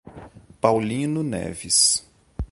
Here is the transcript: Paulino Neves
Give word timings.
Paulino 0.59 1.21
Neves 1.21 2.01